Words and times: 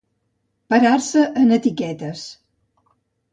Parar-se 0.73 1.25
en 1.43 1.53
etiquetes. 1.59 2.25